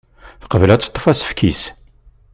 Teqbel 0.41 0.69
ad 0.71 0.81
teṭṭef 0.81 1.05
asefk-is. 1.11 1.61